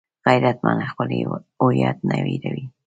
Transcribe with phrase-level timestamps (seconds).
[0.27, 1.09] غیرتمند خپل
[1.61, 2.65] هویت نه هېروي